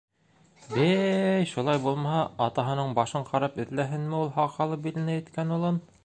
[0.69, 5.79] Бәй, шулай булмаһа, атаһының башын ҡарап эҙләһенме ул һаҡалы биленә еткән улын?